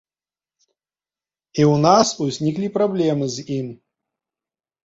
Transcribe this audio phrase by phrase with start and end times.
[1.59, 3.67] І ў нас узніклі праблемы з ім.